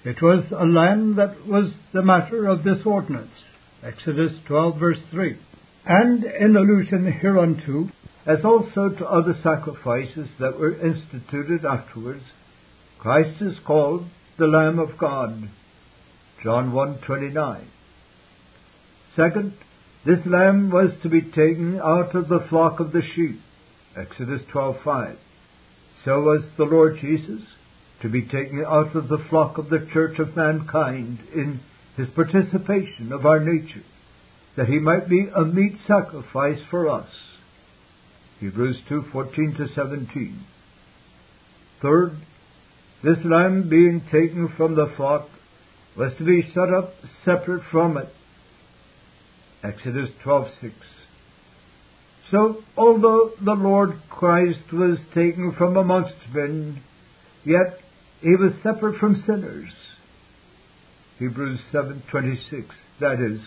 [0.05, 3.31] it was a lamb that was the matter of this ordinance.
[3.83, 5.39] Exodus 12 verse 3.
[5.85, 7.91] And in allusion hereunto,
[8.25, 12.23] as also to other sacrifices that were instituted afterwards,
[12.99, 14.07] Christ is called
[14.39, 15.49] the Lamb of God.
[16.43, 17.65] John 1:29.
[19.17, 19.55] Second,
[20.05, 23.41] this lamb was to be taken out of the flock of the sheep.
[23.97, 25.17] Exodus 12:5.
[26.05, 27.43] So was the Lord Jesus
[28.01, 31.61] to be taken out of the flock of the church of mankind in
[31.97, 33.83] his participation of our nature,
[34.57, 37.09] that he might be a meet sacrifice for us.
[38.41, 40.45] Hebrews 2:14 to 17.
[41.81, 42.17] Third,
[43.03, 45.29] this lamb being taken from the flock
[45.97, 48.15] was to be set up separate from it.
[49.63, 50.73] Exodus 12:6.
[52.31, 56.81] So, although the Lord Christ was taken from amongst men,
[57.45, 57.81] yet
[58.21, 59.73] he was separate from sinners.
[61.19, 62.75] Hebrews 7:26.
[63.01, 63.41] That is,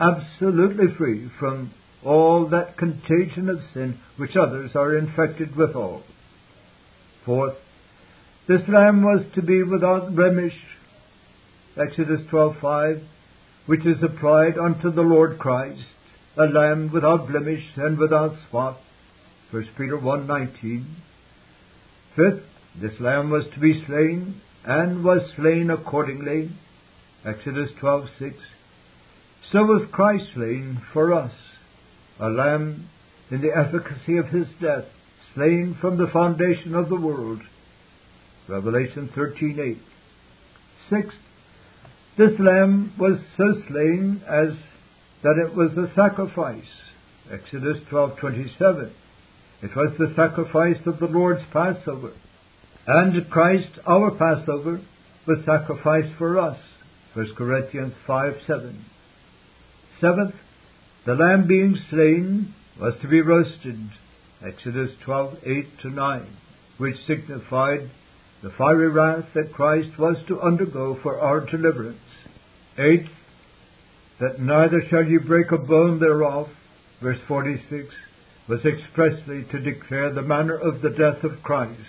[0.00, 1.72] absolutely free from
[2.04, 6.02] all that contagion of sin which others are infected withal.
[7.24, 7.56] Fourth,
[8.48, 10.56] this lamb was to be without blemish.
[11.76, 13.02] Exodus 12:5,
[13.66, 15.82] which is applied unto the Lord Christ
[16.36, 18.78] a lamb without blemish and without spot.
[19.50, 20.84] 1 Peter 1.19.
[22.16, 22.44] Fifth,
[22.80, 26.50] this lamb was to be slain, and was slain accordingly.
[27.24, 28.34] Exodus 12.6.
[29.52, 31.32] So was Christ slain for us,
[32.20, 32.88] a lamb
[33.32, 34.84] in the efficacy of his death,
[35.34, 37.40] slain from the foundation of the world.
[38.48, 39.78] Revelation 13.8.
[40.88, 41.18] Sixth,
[42.16, 44.54] this lamb was so slain as
[45.22, 46.70] that it was the sacrifice.
[47.30, 48.90] Exodus 12:27.
[49.62, 52.12] It was the sacrifice of the Lord's Passover.
[52.86, 54.80] And Christ, our Passover,
[55.26, 56.58] was sacrificed for us.
[57.14, 58.74] 1 Corinthians 5:7.
[60.00, 60.34] Seventh,
[61.04, 63.78] the lamb being slain was to be roasted.
[64.42, 66.26] Exodus 12:8 to 9,
[66.78, 67.90] which signified
[68.42, 71.98] the fiery wrath that Christ was to undergo for our deliverance.
[72.78, 73.10] Eighth,
[74.18, 76.48] that neither shall ye break a bone thereof,
[77.02, 77.94] verse 46,
[78.48, 81.80] was expressly to declare the manner of the death of Christ.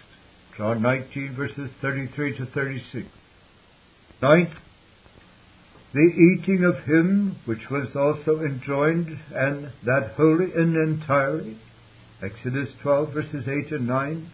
[0.57, 3.07] John 19 verses 33 to 36.
[4.21, 4.53] Ninth,
[5.93, 11.57] the eating of him which was also enjoined, and that wholly and entirely,
[12.21, 14.31] Exodus 12 verses 8 and 9,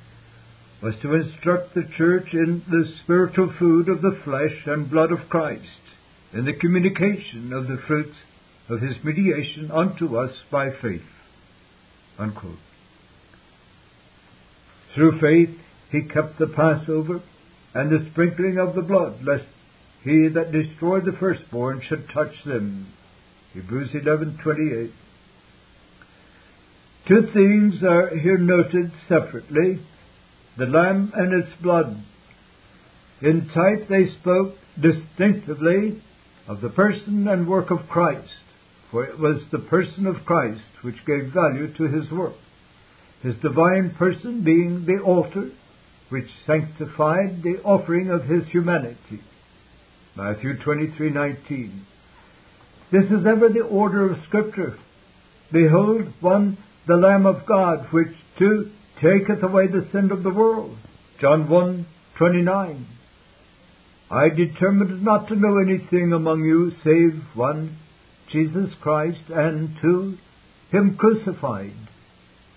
[0.84, 5.30] was to instruct the church in the spiritual food of the flesh and blood of
[5.30, 5.63] Christ
[6.34, 8.15] in the communication of the fruits
[8.70, 11.01] of his mediation unto us by faith.
[12.20, 12.60] Unquote.
[14.93, 15.58] Through faith
[15.91, 17.22] he kept the Passover
[17.74, 19.45] and the sprinkling of the blood, lest
[20.04, 22.88] he that destroyed the firstborn should touch them.
[23.54, 24.91] Hebrews 11:28.
[27.08, 29.80] Two things are here noted separately:
[30.58, 32.04] the lamb and its blood.
[33.22, 36.02] In type they spoke distinctively
[36.48, 38.30] of the person and work of Christ,
[38.91, 42.36] for it was the person of Christ which gave value to his work,
[43.24, 45.50] his divine person being the altar
[46.10, 49.22] which sanctified the offering of his humanity.
[50.18, 51.86] Matthew 23:19.
[52.91, 54.76] This is ever the order of Scripture.
[55.51, 56.57] Behold, one,
[56.88, 60.76] the Lamb of God, which two taketh away the sin of the world.
[61.22, 61.86] John 1,
[62.18, 62.88] 29.
[64.09, 67.78] I determined not to know anything among you save one,
[68.32, 70.18] Jesus Christ, and two,
[70.72, 71.76] Him crucified.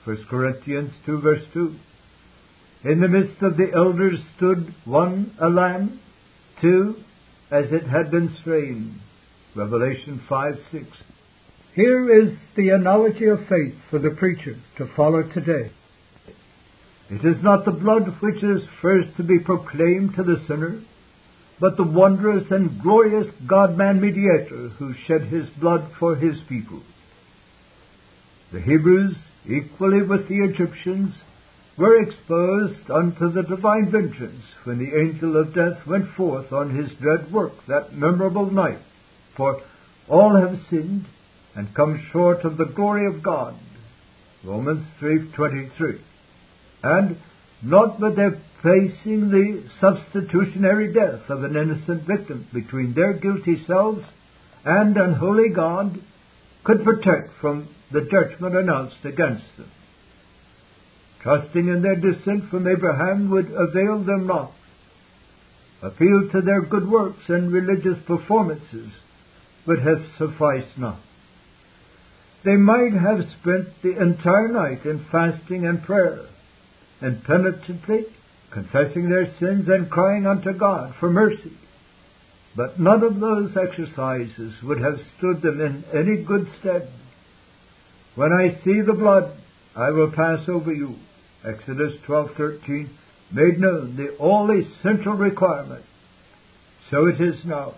[0.05, 1.75] 1 Corinthians 2 verse 2.
[2.85, 6.01] In the midst of the elders stood one, a lamb,
[6.63, 6.97] two,
[7.51, 9.01] as it had been slain.
[9.57, 10.85] Revelation 5 6.
[11.75, 15.71] Here is the analogy of faith for the preacher to follow today.
[17.11, 20.81] It is not the blood which is first to be proclaimed to the sinner,
[21.61, 26.83] but the wondrous and glorious God man mediator who shed his blood for his people.
[28.53, 31.15] The Hebrews, equally with the Egyptians,
[31.81, 36.91] were exposed unto the divine vengeance when the angel of death went forth on his
[37.01, 38.79] dread work that memorable night.
[39.35, 39.63] For
[40.07, 41.07] all have sinned
[41.57, 43.55] and come short of the glory of God.
[44.45, 46.01] Romans 3:23.
[46.83, 47.17] And
[47.63, 54.05] not but they're facing the substitutionary death of an innocent victim between their guilty selves
[54.67, 55.99] and unholy God
[56.63, 59.71] could protect from the judgment announced against them.
[61.23, 64.53] Trusting in their descent from Abraham would avail them not.
[65.83, 68.91] Appeal to their good works and religious performances
[69.67, 70.99] would have sufficed not.
[72.45, 76.27] They might have spent the entire night in fasting and prayer,
[77.03, 78.07] and penitently
[78.51, 81.53] confessing their sins and crying unto God for mercy.
[82.57, 86.91] But none of those exercises would have stood them in any good stead.
[88.17, 89.37] When I see the blood,
[89.77, 90.97] I will pass over you.
[91.45, 92.89] Exodus 12:13
[93.33, 95.85] made known the only essential requirement.
[96.91, 97.75] So it is now.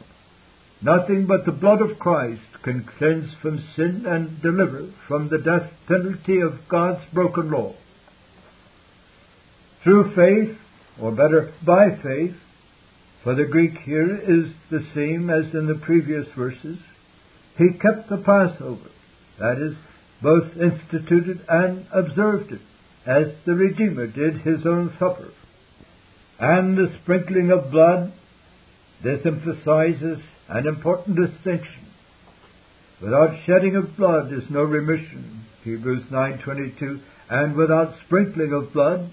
[0.81, 5.71] Nothing but the blood of Christ can cleanse from sin and deliver from the death
[5.87, 7.75] penalty of God's broken law.
[9.85, 10.59] Through faith,
[11.01, 12.35] or better, by faith,
[13.23, 16.79] for the Greek here is the same as in the previous verses,
[17.57, 18.91] he kept the Passover,
[19.39, 19.77] that is,
[20.21, 22.61] both instituted and observed it,
[23.07, 25.31] as the Redeemer did his own supper.
[26.39, 28.13] And the sprinkling of blood,
[29.03, 31.87] this emphasizes an important distinction.
[33.01, 35.45] Without shedding of blood is no remission.
[35.65, 37.01] Hebrews 9:22
[37.31, 39.11] and without sprinkling of blood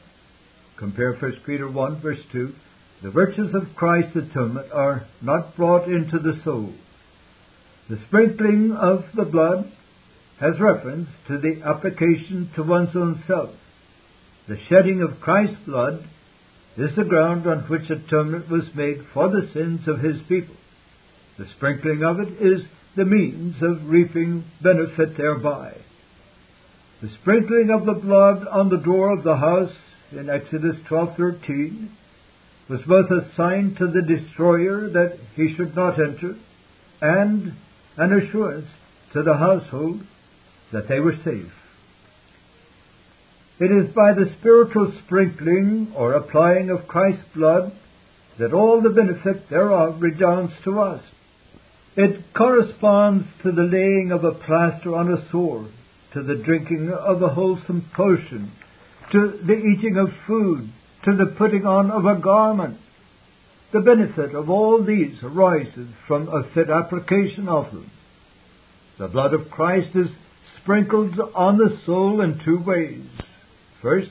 [0.77, 2.53] compare 1 Peter 1 verse 2
[3.01, 6.73] the virtues of Christ's atonement are not brought into the soul.
[7.89, 9.71] The sprinkling of the blood
[10.39, 13.51] has reference to the application to one's own self.
[14.49, 16.03] The shedding of Christ's blood
[16.75, 20.55] is the ground on which atonement was made for the sins of his people.
[21.37, 22.63] The sprinkling of it is
[22.95, 25.75] the means of reaping benefit thereby.
[26.99, 29.71] The sprinkling of the blood on the door of the house
[30.11, 31.89] in Exodus 12:13
[32.69, 36.35] was both a sign to the destroyer that he should not enter
[37.01, 37.53] and
[37.97, 38.69] an assurance
[39.13, 40.01] to the household
[40.71, 41.53] that they were safe.
[43.59, 47.73] It is by the spiritual sprinkling or applying of Christ's blood
[48.37, 51.03] that all the benefit thereof redounds to us.
[51.97, 55.67] It corresponds to the laying of a plaster on a sore,
[56.13, 58.53] to the drinking of a wholesome potion,
[59.11, 60.69] to the eating of food,
[61.03, 62.77] to the putting on of a garment.
[63.73, 67.91] The benefit of all these arises from a fit application of them.
[68.97, 70.07] The blood of Christ is
[70.61, 73.05] sprinkled on the soul in two ways.
[73.81, 74.09] First,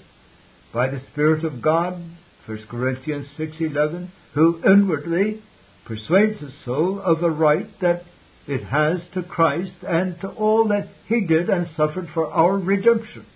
[0.73, 2.03] by the Spirit of God,
[2.47, 5.43] 1 Corinthians 6:11, who inwardly
[5.85, 8.05] persuades the soul of the right that
[8.47, 13.27] it has to Christ and to all that He did and suffered for our redemption.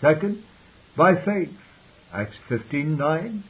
[0.00, 0.42] Second,
[0.96, 1.56] by faith.
[2.12, 3.42] Acts 15:9.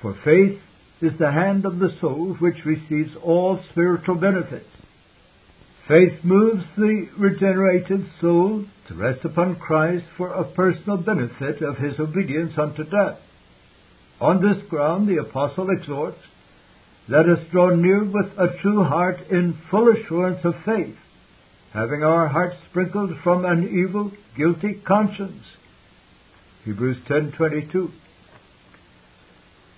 [0.00, 0.60] For faith
[1.02, 4.70] is the hand of the soul which receives all spiritual benefits.
[5.86, 12.00] Faith moves the regenerated soul to rest upon Christ for a personal benefit of his
[12.00, 13.18] obedience unto death.
[14.18, 16.20] On this ground, the apostle exhorts
[17.06, 20.96] let us draw near with a true heart in full assurance of faith,
[21.74, 25.44] having our hearts sprinkled from an evil, guilty conscience.
[26.64, 27.90] Hebrews 10:22.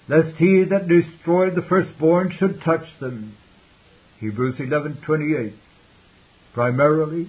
[0.09, 3.33] Lest he that destroyed the firstborn should touch them.
[4.21, 5.55] Hebrews 11:28.
[6.57, 7.29] Primarily,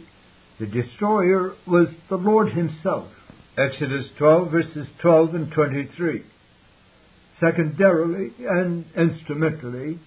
[0.58, 3.10] the destroyer was the Lord himself.
[3.58, 6.24] Exodus 12 verses 12 and 23.
[7.42, 10.00] Secondarily and instrumentally,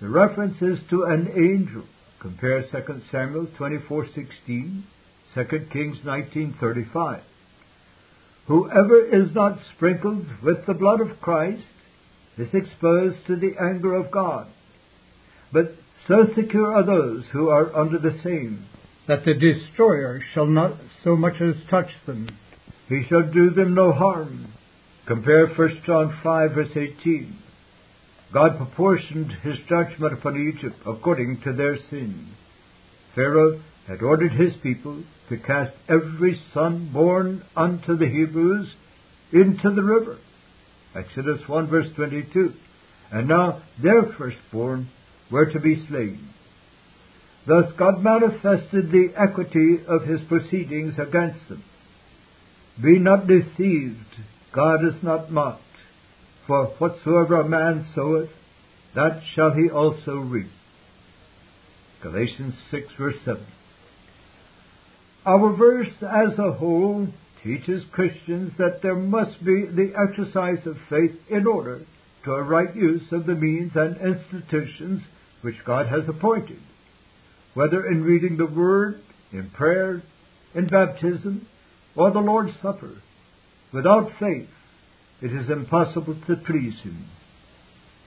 [0.00, 1.84] the reference is to an angel.
[2.18, 4.82] Compare 2 Samuel 24:16,
[5.32, 7.20] 2 Kings 19:35.
[8.48, 11.62] Whoever is not sprinkled with the blood of Christ
[12.36, 14.48] is exposed to the anger of God.
[15.52, 15.76] But
[16.08, 18.66] so secure are those who are under the same,
[19.08, 22.28] that the destroyer shall not so much as touch them.
[22.88, 24.52] He shall do them no harm.
[25.06, 27.38] Compare 1 John 5 verse 18.
[28.32, 32.28] God proportioned his judgment upon Egypt according to their sin.
[33.14, 38.68] Pharaoh had ordered his people to cast every son born unto the Hebrews
[39.32, 40.18] into the river.
[40.94, 42.52] Exodus 1 verse 22.
[43.12, 44.90] And now their firstborn
[45.30, 46.28] were to be slain.
[47.46, 51.62] Thus God manifested the equity of his proceedings against them.
[52.82, 53.96] Be not deceived,
[54.52, 55.62] God is not mocked.
[56.46, 58.30] For whatsoever a man soweth,
[58.94, 60.50] that shall he also reap.
[62.02, 63.44] Galatians 6 verse 7.
[65.24, 67.08] Our verse as a whole
[67.42, 71.84] teaches Christians that there must be the exercise of faith in order
[72.24, 75.02] to a right use of the means and institutions
[75.46, 76.58] which God has appointed,
[77.54, 79.00] whether in reading the Word,
[79.32, 80.02] in prayer,
[80.56, 81.46] in baptism,
[81.94, 83.00] or the Lord's Supper.
[83.72, 84.48] Without faith,
[85.22, 87.04] it is impossible to please Him.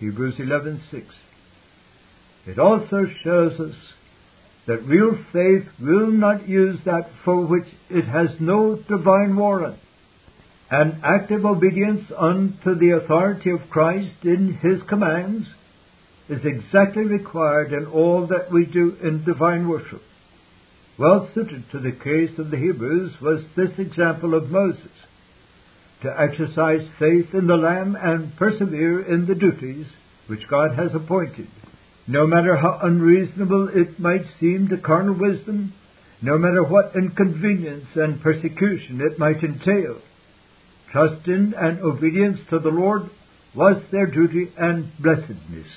[0.02, 1.06] Hebrews 11:6.
[2.46, 3.76] It also shows us
[4.68, 9.80] that real faith will not use that for which it has no divine warrant.
[10.70, 15.48] And active obedience unto the authority of Christ in His commands
[16.30, 20.02] is exactly required in all that we do in divine worship.
[20.98, 24.92] Well suited to the case of the Hebrews was this example of Moses
[26.04, 29.88] to exercise faith in the Lamb and persevere in the duties
[30.28, 31.48] which God has appointed.
[32.08, 35.74] No matter how unreasonable it might seem to carnal wisdom,
[36.22, 40.02] no matter what inconvenience and persecution it might entail,
[40.92, 43.10] trust in and obedience to the Lord
[43.56, 45.68] was their duty and blessedness.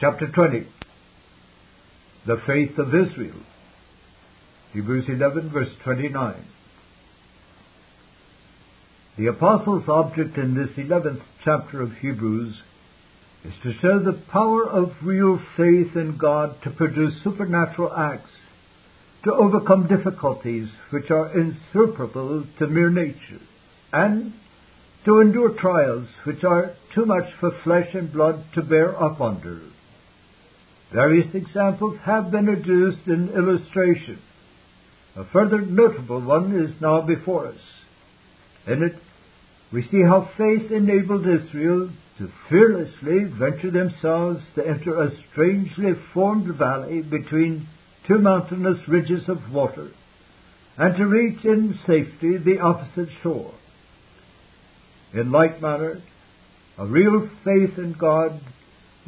[0.00, 0.64] Chapter 20
[2.24, 3.40] The Faith of Israel.
[4.72, 6.44] Hebrews 11, verse 29.
[9.18, 12.54] The Apostle's object in this 11th chapter of Hebrews
[13.44, 18.30] is to show the power of real faith in God to produce supernatural acts,
[19.24, 23.40] to overcome difficulties which are insuperable to mere nature,
[23.92, 24.32] and
[25.06, 29.60] to endure trials which are too much for flesh and blood to bear up under.
[30.92, 34.18] Various examples have been adduced in illustration.
[35.16, 37.60] A further notable one is now before us.
[38.66, 38.94] In it,
[39.72, 46.56] we see how faith enabled Israel to fearlessly venture themselves to enter a strangely formed
[46.56, 47.68] valley between
[48.06, 49.90] two mountainous ridges of water,
[50.78, 53.52] and to reach in safety the opposite shore.
[55.12, 56.00] In like manner,
[56.78, 58.40] a real faith in God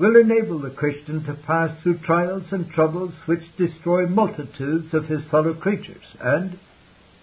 [0.00, 5.20] will enable the Christian to pass through trials and troubles which destroy multitudes of his
[5.30, 6.58] fellow creatures, and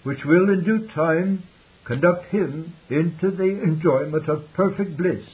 [0.04, 1.42] which will in due time
[1.86, 5.26] conduct him into the enjoyment of perfect bliss.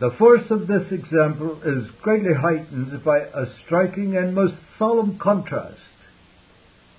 [0.00, 5.80] The force of this example is greatly heightened by a striking and most solemn contrast.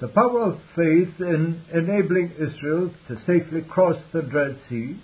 [0.01, 4.97] The power of faith in enabling Israel to safely cross the Red Sea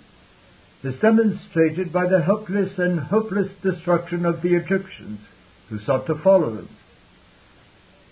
[0.86, 5.20] is demonstrated by the helpless and hopeless destruction of the Egyptians
[5.68, 6.68] who sought to follow them.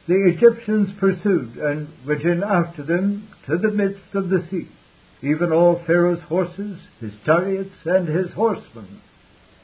[0.07, 4.69] The Egyptians pursued and went in after them to the midst of the sea,
[5.23, 9.01] even all Pharaoh's horses, his chariots, and his horsemen.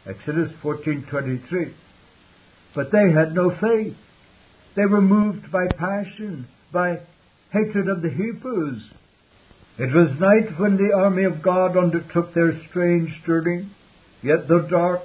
[0.07, 1.73] Exodus 14:23.
[2.75, 3.97] But they had no faith.
[4.77, 7.01] They were moved by passion, by
[7.53, 8.83] hatred of the Hebrews,
[9.79, 13.68] it was night when the army of God undertook their strange journey,
[14.23, 15.03] yet though dark,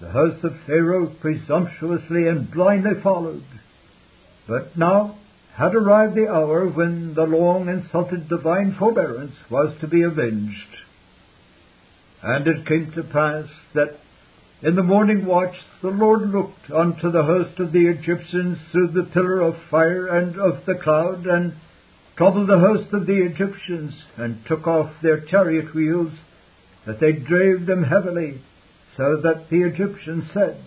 [0.00, 3.44] the house of Pharaoh presumptuously and blindly followed.
[4.46, 5.16] But now
[5.54, 10.56] had arrived the hour when the long insulted divine forbearance was to be avenged.
[12.22, 13.98] And it came to pass that
[14.62, 19.10] in the morning watch the Lord looked unto the host of the Egyptians through the
[19.12, 21.54] pillar of fire and of the cloud, and
[22.16, 26.12] troubled the host of the Egyptians, and took off their chariot wheels,
[26.86, 28.40] that they drave them heavily,
[28.96, 30.62] so that the Egyptians said,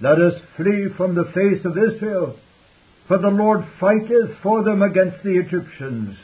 [0.00, 2.36] Let us flee from the face of Israel,
[3.08, 6.16] for the Lord fighteth for them against the Egyptians.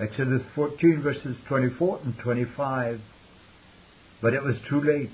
[0.00, 3.00] Exodus 14 verses 24 and 25.
[4.22, 5.10] But it was too late.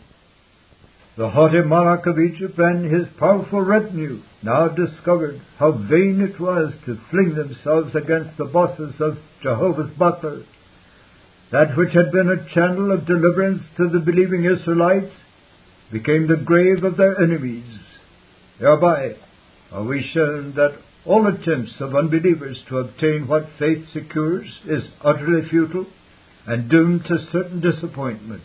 [1.17, 6.73] The haughty monarch of Egypt and his powerful retinue now discovered how vain it was
[6.87, 10.47] to fling themselves against the bosses of Jehovah's bucklers.
[11.51, 15.13] That which had been a channel of deliverance to the believing Israelites
[15.91, 17.81] became the grave of their enemies.
[18.61, 19.17] Thereby
[19.73, 25.49] are we shown that all attempts of unbelievers to obtain what faith secures is utterly
[25.49, 25.87] futile
[26.47, 28.45] and doomed to certain disappointments.